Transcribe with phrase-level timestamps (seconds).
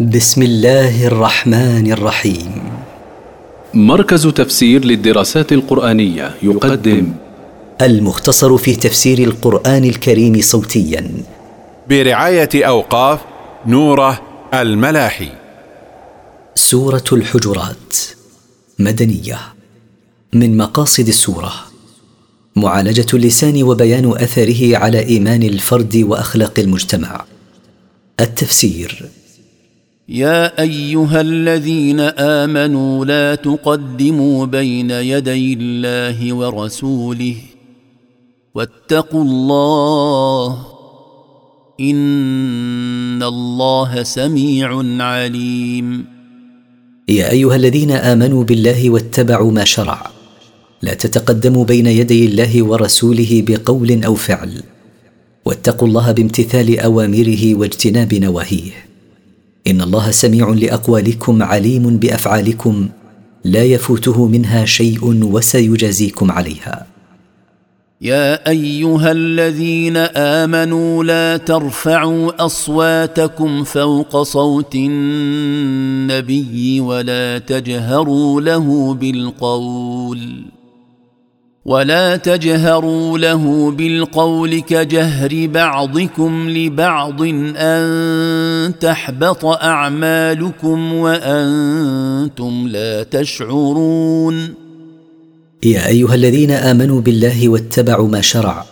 [0.00, 2.62] بسم الله الرحمن الرحيم.
[3.74, 7.12] مركز تفسير للدراسات القرآنية يقدم.
[7.82, 11.10] المختصر في تفسير القرآن الكريم صوتيا.
[11.88, 13.20] برعاية أوقاف
[13.66, 14.20] نوره
[14.54, 15.28] الملاحي.
[16.54, 17.96] سورة الحجرات.
[18.78, 19.38] مدنية.
[20.32, 21.52] من مقاصد السورة.
[22.56, 27.24] معالجة اللسان وبيان أثره على إيمان الفرد وأخلاق المجتمع.
[28.20, 29.08] التفسير.
[30.08, 37.36] يا أيها الذين آمنوا لا تقدموا بين يدي الله ورسوله
[38.54, 40.66] واتقوا الله
[41.80, 44.68] إن الله سميع
[45.04, 46.04] عليم.
[47.08, 50.10] يا أيها الذين آمنوا بالله واتبعوا ما شرع.
[50.82, 54.62] لا تتقدموا بين يدي الله ورسوله بقول أو فعل.
[55.44, 58.93] واتقوا الله بامتثال أوامره واجتناب نواهيه.
[59.66, 62.88] إن الله سميع لأقوالكم عليم بأفعالكم
[63.44, 66.86] لا يفوته منها شيء وسيجازيكم عليها.
[68.00, 80.44] يا أيها الذين آمنوا لا ترفعوا أصواتكم فوق صوت النبي ولا تجهروا له بالقول.
[81.64, 87.22] ولا تجهروا له بالقول كجهر بعضكم لبعض
[87.56, 94.54] أن تحبط أعمالكم وأنتم لا تشعرون.
[95.62, 98.64] يا أيها الذين آمنوا بالله واتبعوا ما شرع.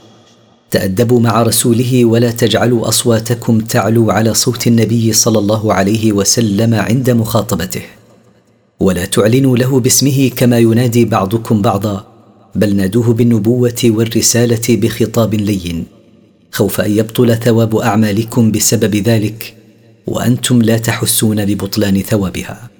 [0.70, 7.10] تأدبوا مع رسوله ولا تجعلوا أصواتكم تعلو على صوت النبي صلى الله عليه وسلم عند
[7.10, 7.82] مخاطبته.
[8.80, 12.11] ولا تعلنوا له باسمه كما ينادي بعضكم بعضا.
[12.54, 15.84] بل نادوه بالنبوة والرسالة بخطاب لين.
[16.52, 19.54] خوف أن يبطل ثواب أعمالكم بسبب ذلك
[20.06, 22.70] وأنتم لا تحسون ببطلان ثوابها.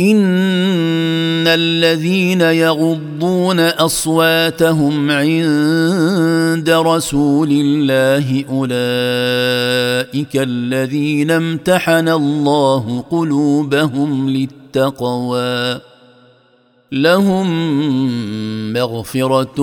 [0.00, 15.93] إن الذين يغضون أصواتهم عند رسول الله أولئك الذين امتحن الله قلوبهم للتقوى.
[16.94, 17.46] لهم
[18.72, 19.60] مغفرة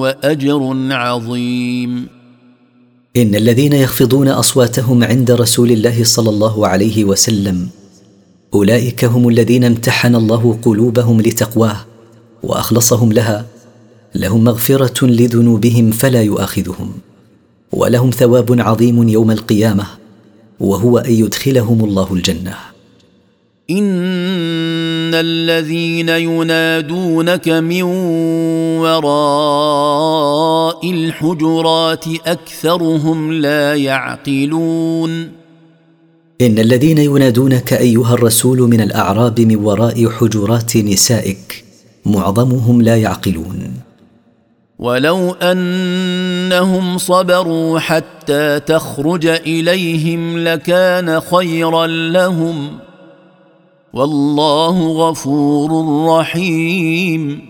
[0.00, 2.06] وأجر عظيم.
[3.16, 7.68] إن الذين يخفضون أصواتهم عند رسول الله صلى الله عليه وسلم
[8.54, 11.76] أولئك هم الذين امتحن الله قلوبهم لتقواه
[12.42, 13.46] وأخلصهم لها.
[14.14, 16.92] لهم مغفرة لذنوبهم فلا يؤاخذهم
[17.72, 19.86] ولهم ثواب عظيم يوم القيامة
[20.60, 22.54] وهو أن يدخلهم الله الجنة.
[25.12, 27.82] ان الذين ينادونك من
[28.80, 30.10] وراء
[30.90, 35.30] الحجرات اكثرهم لا يعقلون
[36.40, 41.64] ان الذين ينادونك ايها الرسول من الاعراب من وراء حجرات نسائك
[42.06, 43.72] معظمهم لا يعقلون.
[44.78, 52.78] ولو انهم صبروا حتى تخرج اليهم لكان خيرا لهم
[53.94, 55.70] والله غفور
[56.08, 57.40] رحيم.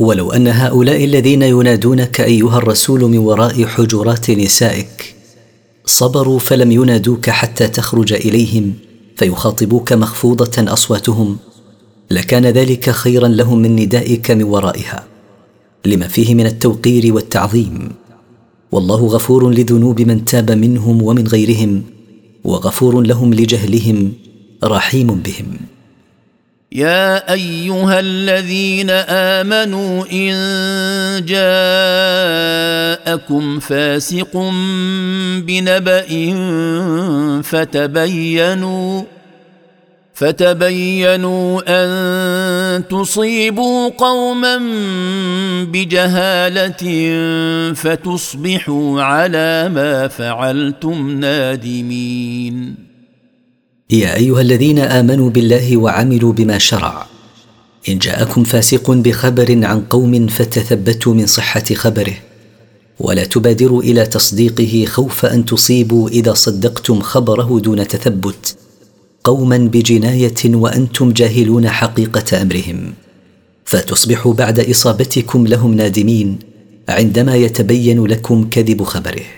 [0.00, 5.14] ولو أن هؤلاء الذين ينادونك أيها الرسول من وراء حجرات نسائك
[5.86, 8.74] صبروا فلم ينادوك حتى تخرج إليهم
[9.16, 11.36] فيخاطبوك مخفوضة أصواتهم
[12.10, 15.04] لكان ذلك خيرا لهم من ندائك من ورائها
[15.86, 17.92] لما فيه من التوقير والتعظيم.
[18.72, 21.82] والله غفور لذنوب من تاب منهم ومن غيرهم
[22.44, 24.12] وغفور لهم لجهلهم
[24.64, 25.58] رحيم بهم.
[26.72, 30.34] يا أيها الذين آمنوا إن
[33.04, 34.36] جاءكم فاسق
[35.46, 36.06] بنبأ
[37.42, 39.02] فتبينوا
[40.14, 44.58] فتبينوا أن تصيبوا قوما
[45.72, 46.84] بجهالة
[47.74, 52.87] فتصبحوا على ما فعلتم نادمين.
[53.90, 57.06] يا أيها الذين آمنوا بالله وعملوا بما شرع.
[57.88, 62.14] إن جاءكم فاسق بخبر عن قوم فتثبتوا من صحة خبره
[63.00, 68.56] ولا تبادروا إلى تصديقه خوف أن تصيبوا إذا صدقتم خبره دون تثبت.
[69.24, 72.92] قوما بجناية وأنتم جاهلون حقيقة أمرهم.
[73.64, 76.38] فتصبحوا بعد إصابتكم لهم نادمين
[76.88, 79.37] عندما يتبين لكم كذب خبره.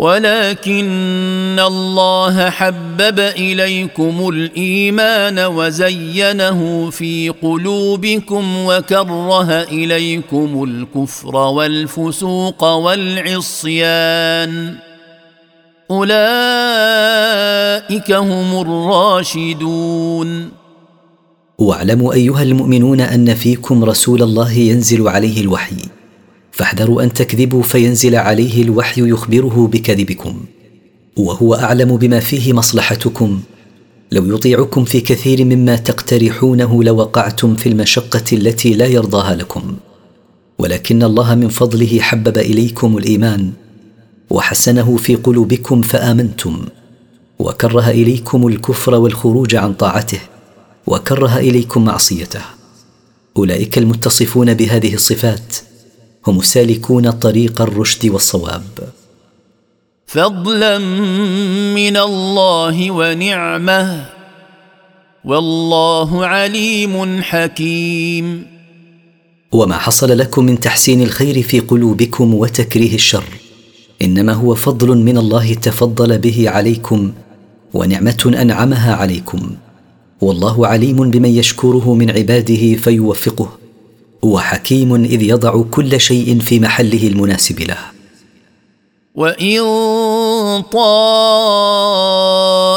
[0.00, 14.52] ولكن الله حبب إليكم الإيمان وزينه في قلوبكم وكره إليكم الكفر والفسوق والعصيان.
[15.90, 16.12] أولئك
[18.12, 20.50] هم الراشدون.
[21.58, 25.99] واعلموا أيها المؤمنون أن فيكم رسول الله ينزل عليه الوحي.
[26.52, 30.40] فاحذروا أن تكذبوا فينزل عليه الوحي يخبره بكذبكم.
[31.16, 33.40] وهو أعلم بما فيه مصلحتكم.
[34.12, 39.76] لو يطيعكم في كثير مما تقترحونه لوقعتم في المشقة التي لا يرضاها لكم.
[40.58, 43.50] ولكن الله من فضله حبب إليكم الإيمان.
[44.30, 46.64] وحسنه في قلوبكم فآمنتم.
[47.38, 50.20] وكره إليكم الكفر والخروج عن طاعته.
[50.86, 52.40] وكره إليكم معصيته.
[53.36, 55.56] أولئك المتصفون بهذه الصفات.
[56.26, 58.62] هم السالكون طريق الرشد والصواب.
[60.06, 60.78] فضلا
[61.74, 64.06] من الله ونعمة
[65.24, 68.46] والله عليم حكيم.
[69.52, 73.24] وما حصل لكم من تحسين الخير في قلوبكم وتكريه الشر.
[74.02, 77.12] إنما هو فضل من الله تفضل به عليكم
[77.74, 79.50] ونعمة أنعمها عليكم.
[80.20, 83.59] والله عليم بمن يشكره من عباده فيوفقه.
[84.22, 87.78] وحكيم إذ يضع كل شيء في محله المناسب له.
[89.14, 89.60] وإن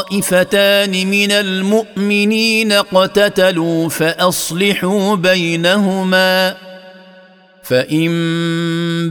[0.04, 6.56] طائفتان من المؤمنين اقتتلوا فأصلحوا بينهما
[7.62, 8.10] فإن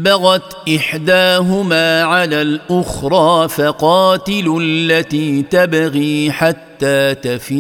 [0.04, 7.58] بغت إحداهما على الأخرى فقاتلوا التي تبغي حتى تفيء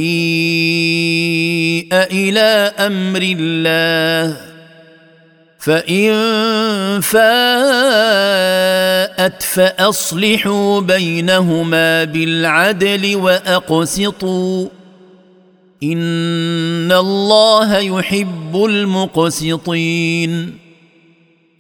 [1.92, 4.53] إلى أمر الله.
[5.64, 7.34] فان فاءت
[9.44, 14.68] فاصلحوا بينهما بالعدل واقسطوا
[15.84, 20.54] ان الله يحب المقسطين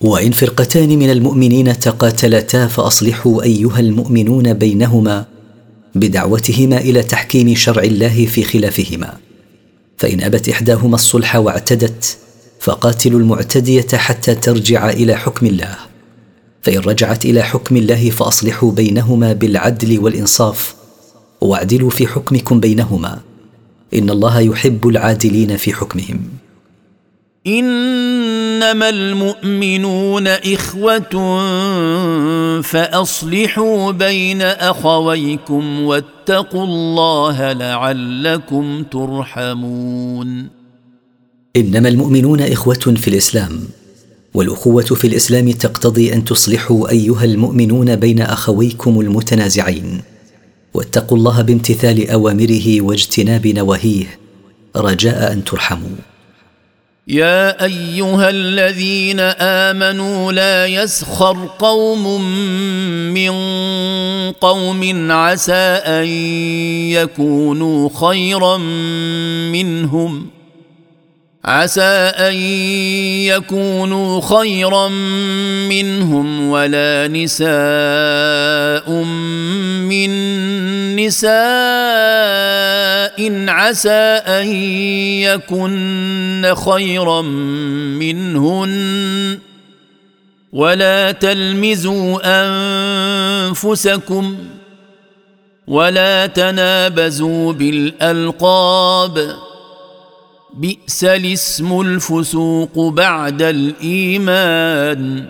[0.02, 5.26] وان فرقتان من المؤمنين تقاتلتا فاصلحوا ايها المؤمنون بينهما
[5.96, 9.14] بدعوتهما إلى تحكيم شرع الله في خلافهما
[9.98, 12.18] فان ابت احداهما الصلح واعتدت
[12.63, 15.75] فقاتلوا المعتدية حتى ترجع إلى حكم الله.
[16.62, 20.75] فإن رجعت إلى حكم الله فأصلحوا بينهما بالعدل والإنصاف
[21.42, 23.19] واعدلوا في حكمكم بينهما.
[23.94, 26.19] إن الله يحب العادلين في حكمهم.
[27.48, 31.42] إنما المؤمنون إخوة
[32.62, 40.62] فأصلحوا بين أخويكم واتقوا الله لعلكم ترحمون.
[41.56, 43.60] إنما المؤمنون إخوة في الإسلام
[44.34, 50.02] والأخوة في الإسلام تقتضي أن تصلحوا أيها المؤمنون بين أخويكم المتنازعين
[50.74, 54.20] واتقوا الله بامتثال أوامره واجتناب نواهيه.
[54.76, 55.96] رجاء أن ترحموا.
[57.08, 62.22] يا أيها الذين آمنوا لا يسخر قوم
[63.14, 63.32] من
[64.32, 66.08] قوم عسى أن
[66.98, 68.58] يكونوا خيرا
[69.52, 70.33] منهم.
[71.45, 72.34] عسى أن
[73.28, 74.88] يكونوا خيرا
[75.68, 78.91] منهم ولا نساء
[79.84, 80.10] من
[80.96, 81.34] نساء.
[83.50, 84.48] عسى أن
[85.27, 87.22] يكن خيرا
[88.01, 89.39] منهن
[90.53, 92.20] ولا تلمزوا
[93.50, 94.38] أنفسكم
[95.68, 99.36] ولا تنابزوا بالألقاب.
[100.57, 105.25] بئس الاسم الفسوق بعد الإيمان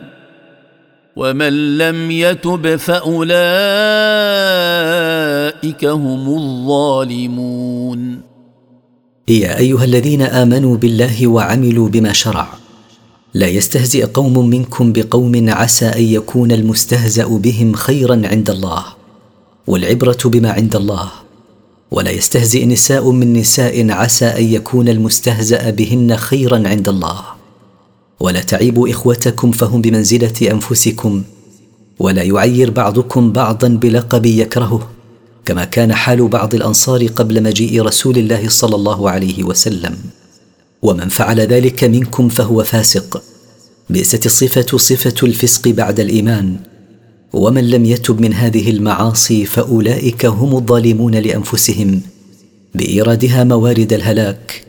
[1.16, 3.32] ومن لم يتب فأولئك
[5.86, 8.22] هم الظالمون.
[9.28, 12.48] يا أيها الذين آمنوا بالله وعملوا بما شرع.
[13.34, 18.84] لا يستهزئ قوم منكم بقوم عسى أن يكون المستهزأ بهم خيرا عند الله
[19.68, 21.23] والعبرة بما عند الله.
[21.94, 27.22] ولا يستهزئ نساء من نساء عسى أن يكون المستهزأ بهن خيرا عند الله.
[28.20, 31.24] ولا تعيبوا إخوتكم فهم بمنزلة أنفسكم
[32.00, 34.90] ولا يعير بعضكم بعضا بلقب يكرهه
[35.46, 39.98] كما كان حال بعض الأنصار قبل مجيء رسول الله صلى الله عليه وسلم.
[40.82, 43.24] ومن فعل ذلك منكم فهو فاسق.
[43.90, 46.73] بئست الصفة صفة الفسق بعد الإيمان.
[47.34, 52.02] ومن لم يتب من هذه المعاصي فأولئك هم الظالمون لأنفسهم
[52.76, 54.66] بإيرادها موارد الهلاك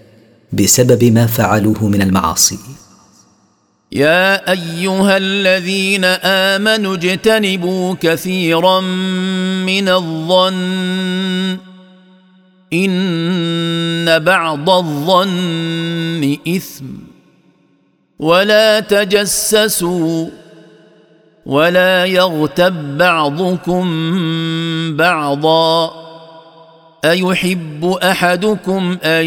[0.52, 2.58] بسبب ما فعلوه من المعاصي.
[3.92, 6.04] يا أيها الذين
[6.54, 8.80] آمنوا اجتنبوا كثيرا
[9.66, 11.58] من الظن
[12.72, 16.84] إن بعض الظن إثم
[18.18, 20.28] ولا تجسسوا
[21.46, 23.86] ولا يغتب بعضكم
[24.96, 25.90] بعضا
[27.04, 29.26] أيحب أحدكم أن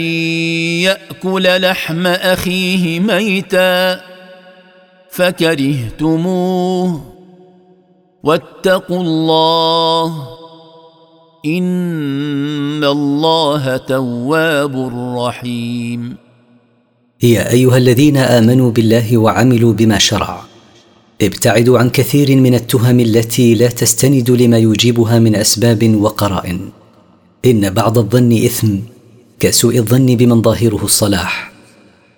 [0.81, 4.01] يأكل لحم أخيه ميتا
[5.09, 7.01] فكرهتموه
[8.23, 10.27] واتقوا الله
[11.45, 14.75] إن الله تواب
[15.17, 16.17] رحيم.
[17.23, 20.46] يا أيها الذين آمنوا بالله وعملوا بما شرع.
[21.21, 26.59] ابتعدوا عن كثير من التهم التي لا تستند لما يجيبها من أسباب وقرائن
[27.45, 28.75] إن بعض الظن إثم
[29.39, 31.51] كسوء الظن بمن ظاهره الصلاح.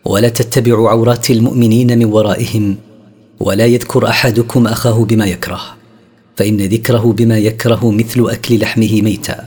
[0.05, 2.75] ولا تتبعوا عورات المؤمنين من ورائهم
[3.39, 5.61] ولا يذكر أحدكم أخاه بما يكره.
[6.35, 9.45] فإن ذكره بما يكره مثل أكل لحمه ميتا.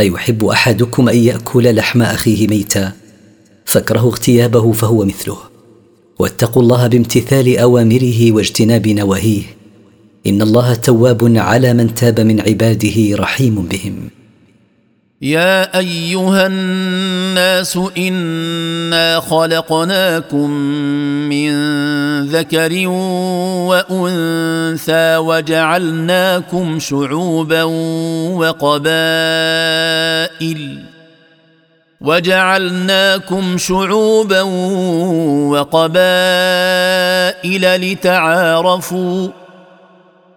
[0.00, 2.92] أيحب أحدكم أن يأكل لحم أخيه ميتا؟
[3.64, 5.36] فاكره اغتيابه فهو مثله.
[6.18, 9.42] واتقوا الله بامتثال أوامره واجتناب نواهيه.
[10.26, 14.10] إن الله تواب على من تاب من عباده رحيم بهم.
[15.22, 20.50] يا أيها الناس إنا خلقناكم
[21.28, 21.50] من
[22.26, 22.88] ذكر
[23.68, 27.62] وأنثى وجعلناكم شعوبا
[28.32, 28.88] وقبائل
[32.00, 34.42] وجعلناكم شعوبا
[35.52, 36.32] وقبائل
[37.92, 39.28] لتعارفوا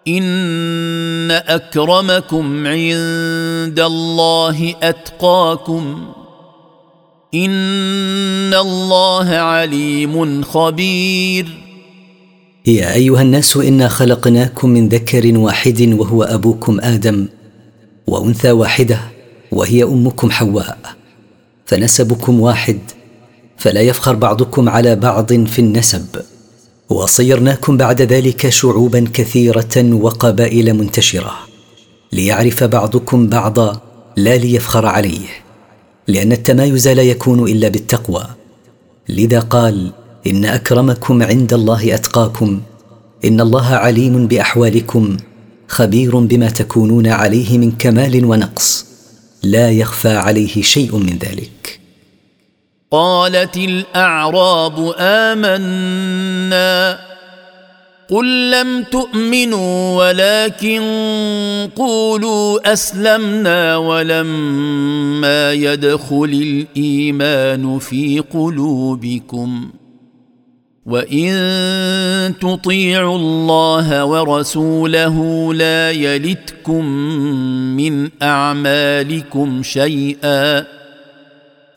[0.08, 6.14] إن أكرمكم عند الله أتقاكم
[7.36, 11.46] إن الله عليم خبير.
[12.66, 17.28] يا أيها الناس إنا خلقناكم من ذكر واحد وهو أبوكم آدم
[18.08, 19.00] وأنثى واحدة
[19.52, 21.01] وهي أمكم حواء.
[21.72, 22.80] فنسبكم واحد
[23.58, 26.06] فلا يفخر بعضكم على بعض في النسب.
[26.90, 31.34] وصيرناكم بعد ذلك شعوبا كثيرة وقبائل منتشرة.
[32.14, 33.82] ليعرف بعضكم بعضا
[34.18, 35.28] لا ليفخر عليه.
[36.08, 38.24] لأن التمايز لا يكون إلا بالتقوى.
[39.10, 39.92] لذا قال
[40.28, 42.62] إن أكرمكم عند الله أتقاكم.
[43.26, 45.18] إن الله عليم بأحوالكم
[45.68, 48.91] خبير بما تكونون عليه من كمال ونقص.
[49.44, 51.80] لا يخفى عليه شيء من ذلك.
[52.92, 57.00] قالت الأعراب آمنا
[58.10, 60.82] قل لم تؤمنوا ولكن
[61.76, 69.72] قولوا أسلمنا ولما يدخل الإيمان في قلوبكم.
[70.86, 75.16] وان تطيعوا الله ورسوله
[75.54, 76.86] لا يلتكم
[77.78, 80.60] من اعمالكم شيئا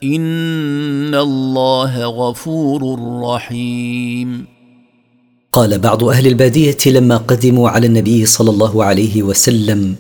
[0.05, 4.45] ان الله غفور رحيم
[5.53, 9.95] قال بعض أهل الباديه لما قدموا على النبي صلى الله عليه وسلم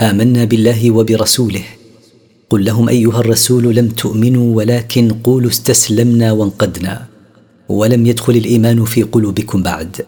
[0.00, 1.64] امنا بالله وبرسوله.
[2.50, 7.11] قل لهم ايها الرسول لم تؤمنوا ولكن قولوا استسلمنا وانقدنا.
[7.72, 10.06] ولم يدخل الإيمان في قلوبكم بعد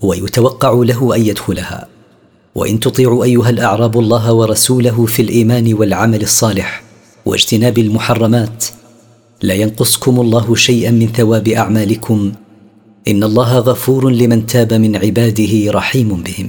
[0.00, 1.88] ويتوقع له أن يدخلها.
[2.54, 6.82] وإن تطيعوا أيها الأعراب الله ورسوله في الإيمان والعمل الصالح
[7.26, 8.64] واجتناب المحرمات
[9.42, 12.32] لا ينقصكم الله شيئا من ثواب أعمالكم.
[13.08, 16.48] إن الله غفور لمن تاب من عباده رحيم بهم.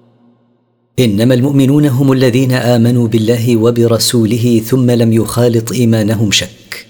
[0.99, 6.85] إنما المؤمنون هم الذين آمنوا بالله وبرسوله ثم لم يخالط إيمانهم شك.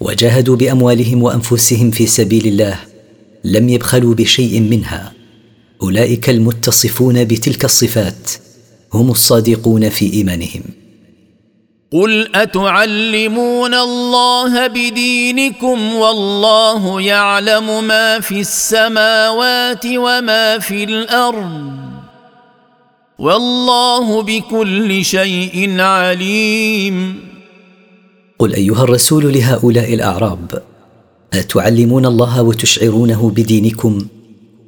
[0.00, 2.78] وجاهدوا بأموالهم وأنفسهم في سبيل الله
[3.44, 5.12] لم يبخلوا بشيء منها.
[5.82, 8.30] أولئك المتصفون بتلك الصفات
[8.94, 10.62] هم الصادقون في إيمانهم.
[11.92, 21.85] قل أتعلمون الله بدينكم والله يعلم ما في السماوات وما في الأرض؟
[23.18, 27.20] والله بكل شيء عليم.
[28.38, 30.62] قل أيها الرسول لهؤلاء الأعراب
[31.32, 34.06] أتعلمون الله وتشعرونه بدينكم؟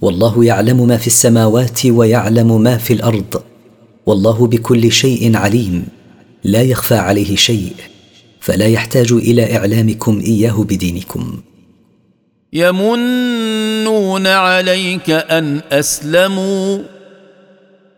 [0.01, 3.43] والله يعلم ما في السماوات ويعلم ما في الأرض.
[4.07, 5.87] والله بكل شيء عليم.
[6.45, 7.73] لا يخفى عليه شيء.
[8.41, 11.41] فلا يحتاج إلى إعلامكم إياه بدينكم.
[12.53, 16.98] يمنون عليك أن أسلموا.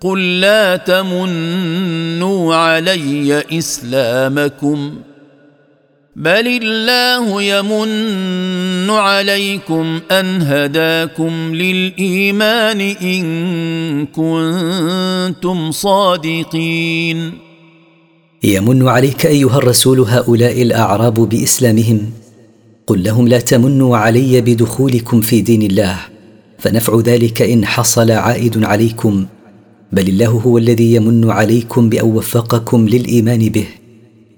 [0.01, 4.95] قل لا تمنوا علي إسلامكم
[6.17, 17.33] بل الله يمن عليكم أن هداكم للإيمان إن كنتم صادقين.
[18.45, 22.11] يمن عليك أيها الرسول هؤلاء الأعراب بإسلامهم؟
[22.87, 25.97] قل لهم لا تمنوا علي بدخولكم في دين الله
[26.59, 29.27] فنفع ذلك إن حصل عائد عليكم.
[29.93, 33.67] بل الله هو الذي يمن عليكم بأن وفقكم للإيمان به.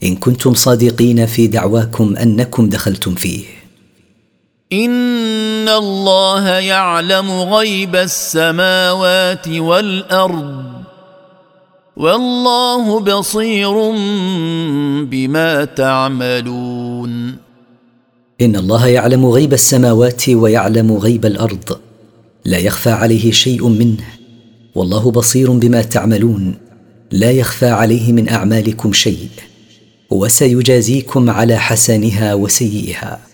[0.03, 3.45] إن كنتم صادقين في دعواكم أنكم دخلتم فيه.
[4.73, 10.65] إن الله يعلم غيب السماوات والأرض.
[11.97, 13.73] والله بصير
[15.05, 17.37] بما تعملون.
[18.41, 21.79] إن الله يعلم غيب السماوات ويعلم غيب الأرض.
[22.45, 24.22] لا يخفى عليه شيء منه.
[24.75, 26.55] والله بصير بما تعملون.
[27.11, 29.29] لا يخفى عليه من أعمالكم شيء
[30.11, 33.32] وسيجازيكم على حسنها وسيئها.